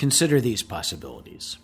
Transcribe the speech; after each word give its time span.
Consider 0.00 0.40
these 0.40 0.62
possibilities. 0.62 1.58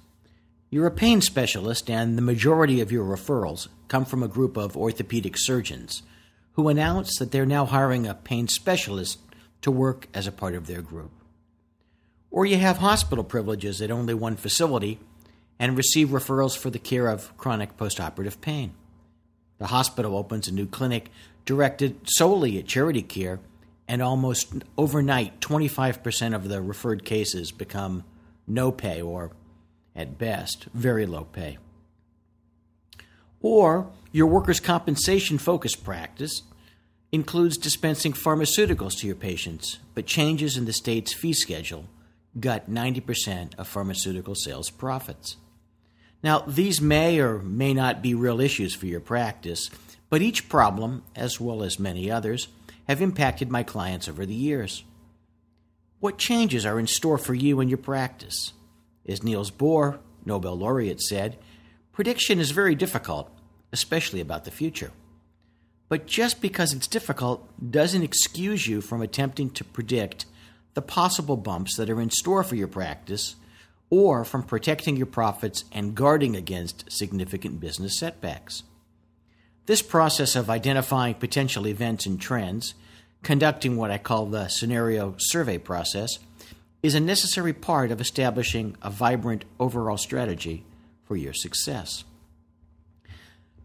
You're 0.68 0.86
a 0.86 0.90
pain 0.90 1.22
specialist, 1.22 1.88
and 1.88 2.18
the 2.18 2.22
majority 2.22 2.82
of 2.82 2.92
your 2.92 3.02
referrals 3.02 3.68
come 3.88 4.04
from 4.04 4.22
a 4.22 4.28
group 4.28 4.58
of 4.58 4.76
orthopedic 4.76 5.36
surgeons 5.38 6.02
who 6.52 6.68
announce 6.68 7.18
that 7.18 7.32
they're 7.32 7.46
now 7.46 7.64
hiring 7.64 8.06
a 8.06 8.12
pain 8.12 8.46
specialist 8.46 9.20
to 9.62 9.70
work 9.70 10.06
as 10.12 10.26
a 10.26 10.32
part 10.32 10.54
of 10.54 10.66
their 10.66 10.82
group. 10.82 11.12
Or 12.30 12.44
you 12.44 12.58
have 12.58 12.76
hospital 12.76 13.24
privileges 13.24 13.80
at 13.80 13.90
only 13.90 14.12
one 14.12 14.36
facility 14.36 14.98
and 15.58 15.74
receive 15.74 16.08
referrals 16.08 16.58
for 16.58 16.68
the 16.68 16.78
care 16.78 17.08
of 17.08 17.34
chronic 17.38 17.78
postoperative 17.78 18.42
pain. 18.42 18.74
The 19.56 19.68
hospital 19.68 20.14
opens 20.14 20.46
a 20.46 20.52
new 20.52 20.66
clinic 20.66 21.08
directed 21.46 22.00
solely 22.04 22.58
at 22.58 22.66
charity 22.66 23.00
care, 23.00 23.40
and 23.88 24.02
almost 24.02 24.52
overnight, 24.76 25.40
25% 25.40 26.34
of 26.34 26.50
the 26.50 26.60
referred 26.60 27.02
cases 27.02 27.50
become 27.50 28.04
no 28.46 28.72
pay 28.72 29.00
or, 29.00 29.32
at 29.94 30.18
best, 30.18 30.66
very 30.74 31.06
low 31.06 31.24
pay. 31.24 31.58
Or 33.40 33.90
your 34.12 34.26
workers' 34.26 34.60
compensation 34.60 35.38
focused 35.38 35.84
practice 35.84 36.42
includes 37.12 37.56
dispensing 37.56 38.12
pharmaceuticals 38.12 38.98
to 38.98 39.06
your 39.06 39.16
patients, 39.16 39.78
but 39.94 40.06
changes 40.06 40.56
in 40.56 40.64
the 40.64 40.72
state's 40.72 41.12
fee 41.12 41.32
schedule 41.32 41.86
gut 42.38 42.70
90% 42.70 43.54
of 43.56 43.66
pharmaceutical 43.66 44.34
sales 44.34 44.70
profits. 44.70 45.36
Now, 46.22 46.40
these 46.40 46.80
may 46.80 47.18
or 47.20 47.38
may 47.38 47.72
not 47.72 48.02
be 48.02 48.14
real 48.14 48.40
issues 48.40 48.74
for 48.74 48.86
your 48.86 49.00
practice, 49.00 49.70
but 50.10 50.22
each 50.22 50.48
problem, 50.48 51.02
as 51.14 51.40
well 51.40 51.62
as 51.62 51.78
many 51.78 52.10
others, 52.10 52.48
have 52.88 53.02
impacted 53.02 53.50
my 53.50 53.62
clients 53.62 54.08
over 54.08 54.26
the 54.26 54.34
years. 54.34 54.84
What 56.00 56.18
changes 56.18 56.66
are 56.66 56.78
in 56.78 56.86
store 56.86 57.18
for 57.18 57.34
you 57.34 57.60
and 57.60 57.70
your 57.70 57.78
practice? 57.78 58.52
As 59.08 59.22
Niels 59.22 59.50
Bohr, 59.50 59.98
Nobel 60.24 60.56
laureate, 60.56 61.00
said, 61.00 61.38
prediction 61.92 62.38
is 62.38 62.50
very 62.50 62.74
difficult, 62.74 63.30
especially 63.72 64.20
about 64.20 64.44
the 64.44 64.50
future. 64.50 64.90
But 65.88 66.06
just 66.06 66.40
because 66.40 66.72
it's 66.72 66.86
difficult 66.86 67.48
doesn't 67.70 68.02
excuse 68.02 68.66
you 68.66 68.80
from 68.80 69.00
attempting 69.00 69.50
to 69.50 69.64
predict 69.64 70.26
the 70.74 70.82
possible 70.82 71.36
bumps 71.36 71.76
that 71.76 71.88
are 71.88 72.00
in 72.00 72.10
store 72.10 72.42
for 72.42 72.56
your 72.56 72.68
practice 72.68 73.36
or 73.88 74.24
from 74.24 74.42
protecting 74.42 74.96
your 74.96 75.06
profits 75.06 75.64
and 75.72 75.94
guarding 75.94 76.36
against 76.36 76.90
significant 76.90 77.60
business 77.60 77.98
setbacks. 77.98 78.64
This 79.66 79.80
process 79.80 80.36
of 80.36 80.50
identifying 80.50 81.14
potential 81.14 81.66
events 81.66 82.04
and 82.04 82.20
trends, 82.20 82.74
conducting 83.26 83.76
what 83.76 83.90
I 83.90 83.98
call 83.98 84.26
the 84.26 84.46
scenario 84.46 85.16
survey 85.18 85.58
process, 85.58 86.20
is 86.80 86.94
a 86.94 87.00
necessary 87.00 87.52
part 87.52 87.90
of 87.90 88.00
establishing 88.00 88.76
a 88.82 88.88
vibrant 88.88 89.44
overall 89.58 89.96
strategy 89.96 90.64
for 91.02 91.16
your 91.16 91.32
success. 91.32 92.04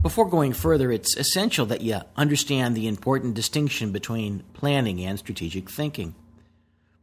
Before 0.01 0.27
going 0.27 0.53
further, 0.53 0.91
it's 0.91 1.15
essential 1.15 1.67
that 1.67 1.81
you 1.81 1.99
understand 2.17 2.75
the 2.75 2.87
important 2.87 3.35
distinction 3.35 3.91
between 3.91 4.41
planning 4.53 4.99
and 5.05 5.19
strategic 5.19 5.69
thinking. 5.69 6.15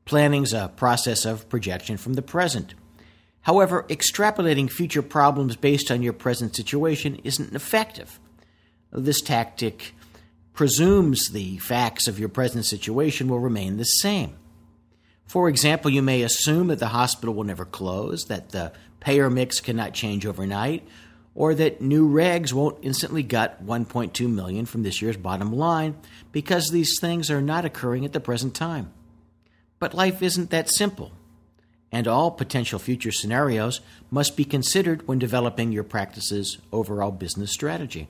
Planning's 0.05 0.53
a 0.53 0.73
process 0.75 1.25
of 1.25 1.49
projection 1.49 1.97
from 1.97 2.15
the 2.15 2.23
present. 2.23 2.75
However, 3.43 3.85
extrapolating 3.89 4.69
future 4.69 5.03
problems 5.03 5.55
based 5.55 5.93
on 5.93 6.03
your 6.03 6.13
present 6.13 6.57
situation 6.57 7.21
isn't 7.23 7.55
effective. 7.55 8.19
This 8.91 9.21
tactic 9.21 9.95
presumes 10.59 11.29
the 11.29 11.57
facts 11.59 12.09
of 12.09 12.19
your 12.19 12.29
present 12.29 12.65
situation 12.65 13.29
will 13.29 13.39
remain 13.39 13.77
the 13.77 13.85
same. 13.85 14.35
For 15.25 15.49
example, 15.49 15.89
you 15.89 16.03
may 16.03 16.23
assume 16.23 16.67
that 16.67 16.81
the 16.81 16.89
hospital 16.89 17.33
will 17.33 17.45
never 17.45 17.65
close, 17.65 18.25
that 18.25 18.49
the 18.49 18.73
payer 18.99 19.31
mix 19.31 19.61
cannot 19.61 19.95
change 19.95 20.27
overnight, 20.27 20.85
or 21.33 21.55
that 21.55 21.81
new 21.81 22.09
regs 22.09 22.53
won't 22.53 22.77
instantly 22.83 23.23
gut 23.23 23.65
1.2 23.65 24.29
million 24.29 24.67
from 24.67 24.83
this 24.83 25.01
year's 25.01 25.17
bottom 25.17 25.53
line 25.53 25.97
because 26.33 26.71
these 26.71 26.99
things 27.01 27.31
are 27.31 27.41
not 27.41 27.65
occurring 27.65 28.05
at 28.05 28.13
the 28.13 28.19
present 28.19 28.53
time. 28.53 28.93
But 29.79 29.95
life 29.95 30.23
isn't 30.23 30.51
that 30.51 30.69
simple, 30.69 31.13
and 31.93 32.09
all 32.09 32.33
potential 32.33 32.81
future 32.81 33.13
scenarios 33.13 33.81
must 34.11 34.37
be 34.37 34.45
considered 34.45 35.07
when 35.07 35.21
developing 35.21 35.71
your 35.71 35.85
practice's 35.85 36.59
overall 36.73 37.13
business 37.13 37.53
strategy. 37.53 38.09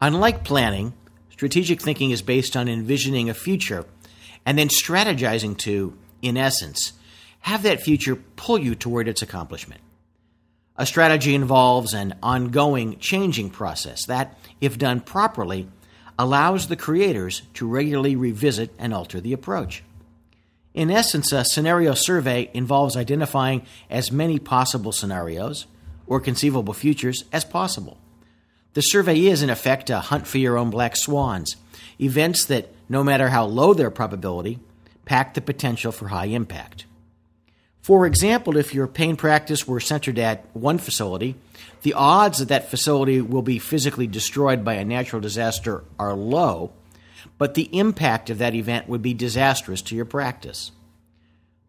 Unlike 0.00 0.42
planning, 0.42 0.94
strategic 1.40 1.80
thinking 1.80 2.10
is 2.10 2.20
based 2.20 2.54
on 2.54 2.68
envisioning 2.68 3.30
a 3.30 3.32
future 3.32 3.86
and 4.44 4.58
then 4.58 4.68
strategizing 4.68 5.56
to, 5.56 5.96
in 6.20 6.36
essence, 6.36 6.92
have 7.40 7.62
that 7.62 7.80
future 7.80 8.14
pull 8.14 8.58
you 8.58 8.74
toward 8.74 9.08
its 9.08 9.22
accomplishment. 9.22 9.80
A 10.76 10.84
strategy 10.84 11.34
involves 11.34 11.94
an 11.94 12.14
ongoing 12.22 12.98
changing 12.98 13.48
process 13.48 14.04
that, 14.04 14.38
if 14.60 14.76
done 14.76 15.00
properly, 15.00 15.66
allows 16.18 16.68
the 16.68 16.76
creators 16.76 17.40
to 17.54 17.66
regularly 17.66 18.16
revisit 18.16 18.74
and 18.78 18.92
alter 18.92 19.18
the 19.18 19.32
approach. 19.32 19.82
In 20.74 20.90
essence, 20.90 21.32
a 21.32 21.46
scenario 21.46 21.94
survey 21.94 22.50
involves 22.52 22.98
identifying 22.98 23.62
as 23.88 24.12
many 24.12 24.38
possible 24.38 24.92
scenarios 24.92 25.64
or 26.06 26.20
conceivable 26.20 26.74
futures 26.74 27.24
as 27.32 27.46
possible. 27.46 27.96
The 28.74 28.82
survey 28.82 29.26
is, 29.26 29.42
in 29.42 29.50
effect, 29.50 29.90
a 29.90 29.98
hunt 29.98 30.26
for 30.26 30.38
your 30.38 30.56
own 30.56 30.70
black 30.70 30.96
swans, 30.96 31.56
events 32.00 32.44
that, 32.46 32.68
no 32.88 33.02
matter 33.02 33.28
how 33.28 33.44
low 33.46 33.74
their 33.74 33.90
probability, 33.90 34.60
pack 35.04 35.34
the 35.34 35.40
potential 35.40 35.90
for 35.90 36.08
high 36.08 36.26
impact. 36.26 36.86
For 37.82 38.06
example, 38.06 38.56
if 38.56 38.74
your 38.74 38.86
pain 38.86 39.16
practice 39.16 39.66
were 39.66 39.80
centered 39.80 40.18
at 40.18 40.44
one 40.54 40.78
facility, 40.78 41.34
the 41.82 41.94
odds 41.94 42.38
that 42.38 42.48
that 42.48 42.70
facility 42.70 43.20
will 43.20 43.42
be 43.42 43.58
physically 43.58 44.06
destroyed 44.06 44.64
by 44.64 44.74
a 44.74 44.84
natural 44.84 45.20
disaster 45.20 45.82
are 45.98 46.14
low, 46.14 46.72
but 47.38 47.54
the 47.54 47.76
impact 47.76 48.30
of 48.30 48.38
that 48.38 48.54
event 48.54 48.88
would 48.88 49.02
be 49.02 49.14
disastrous 49.14 49.82
to 49.82 49.96
your 49.96 50.04
practice. 50.04 50.72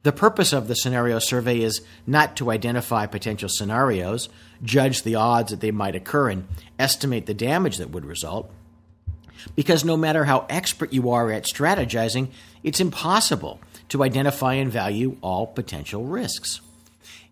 The 0.04 0.12
purpose 0.12 0.52
of 0.52 0.68
the 0.68 0.76
scenario 0.76 1.20
survey 1.20 1.62
is 1.62 1.82
not 2.08 2.36
to 2.38 2.50
identify 2.50 3.06
potential 3.06 3.50
scenarios, 3.50 4.30
judge 4.64 5.04
the 5.04 5.16
odds 5.16 5.52
that 5.52 5.60
they 5.60 5.72
might 5.72 5.96
occur, 5.96 6.30
and 6.30 6.48
estimate 6.80 7.28
the 7.28 7.36
damage 7.36 7.78
that 7.78 7.92
would 7.92 8.06
result. 8.06 8.52
Because 9.56 9.86
no 9.86 9.98
matter 9.98 10.26
how 10.26 10.46
expert 10.50 10.92
you 10.92 11.12
are 11.12 11.32
at 11.32 11.46
strategizing, 11.46 12.30
it's 12.64 12.80
impossible 12.80 13.60
to 13.90 14.04
identify 14.04 14.56
and 14.56 14.72
value 14.72 15.18
all 15.22 15.46
potential 15.46 16.06
risks. 16.06 16.62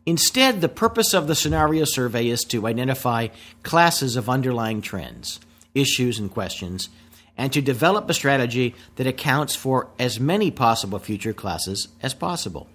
Instead, 0.05 0.61
the 0.61 0.69
purpose 0.69 1.13
of 1.13 1.27
the 1.27 1.35
scenario 1.35 1.85
survey 1.85 2.27
is 2.27 2.43
to 2.43 2.67
identify 2.67 3.27
classes 3.63 4.15
of 4.15 4.29
underlying 4.29 4.81
trends, 4.81 5.39
issues, 5.75 6.19
and 6.19 6.31
questions, 6.31 6.89
and 7.39 7.53
to 7.53 7.61
develop 7.61 8.09
a 8.09 8.13
strategy 8.13 8.75
that 8.97 9.07
accounts 9.07 9.55
for 9.55 9.87
as 9.97 10.19
many 10.19 10.51
possible 10.51 10.99
future 10.99 11.31
classes 11.31 11.87
as 12.03 12.13
possible. 12.13 12.67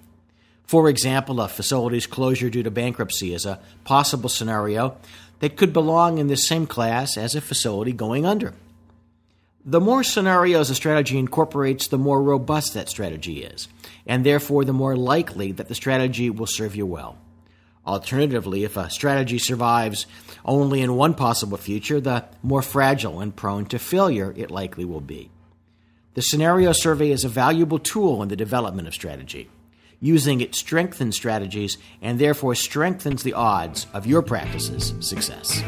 For 0.65 0.89
example, 0.89 1.39
a 1.43 1.49
facility's 1.49 2.07
closure 2.07 2.49
due 2.49 2.63
to 2.63 2.71
bankruptcy 2.71 3.35
is 3.35 3.45
a 3.45 3.61
possible 3.85 4.31
scenario 4.31 4.97
that 5.41 5.59
could 5.59 5.75
belong 5.75 6.17
in 6.17 6.29
the 6.29 6.37
same 6.39 6.67
class 6.67 7.19
as 7.19 7.35
a 7.35 7.43
facility 7.43 7.93
going 7.93 8.25
under. 8.25 8.55
The 9.67 9.81
more 9.81 10.03
scenarios 10.03 10.71
a 10.71 10.75
strategy 10.75 11.19
incorporates, 11.19 11.89
the 11.89 11.99
more 11.99 12.23
robust 12.23 12.73
that 12.73 12.89
strategy 12.89 13.45
is, 13.45 13.69
and 14.07 14.25
therefore 14.25 14.65
the 14.65 14.73
more 14.73 14.97
likely 14.97 15.53
that 15.53 15.69
the 15.69 15.75
strategy 15.75 16.31
will 16.31 16.47
serve 16.47 16.75
you 16.75 16.87
well. 16.87 17.19
Alternatively, 17.87 18.65
if 18.65 18.77
a 18.77 18.89
strategy 18.89 19.39
survives 19.39 20.07
only 20.45 20.81
in 20.81 20.97
one 20.97 21.15
possible 21.15 21.59
future, 21.59 22.01
the 22.01 22.25
more 22.43 22.63
fragile 22.63 23.21
and 23.21 23.37
prone 23.37 23.67
to 23.67 23.79
failure 23.79 24.33
it 24.37 24.51
likely 24.51 24.85
will 24.85 25.01
be. 25.01 25.31
The 26.15 26.23
scenario 26.23 26.73
survey 26.73 27.11
is 27.11 27.25
a 27.25 27.29
valuable 27.29 27.79
tool 27.79 28.23
in 28.23 28.29
the 28.29 28.37
development 28.37 28.89
of 28.89 28.95
strategy. 28.95 29.51
Using 30.01 30.41
it 30.41 30.55
strengthens 30.55 31.17
strategies 31.17 31.77
and 32.01 32.19
therefore 32.19 32.55
strengthens 32.55 33.23
the 33.23 33.35
odds 33.35 33.87
of 33.93 34.07
your 34.07 34.23
practice's 34.23 34.95
success. 35.01 35.63